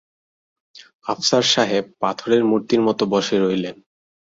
[1.07, 3.75] আফসার সাহেব পাথরের মূর্তির মতো বসে রইলেন।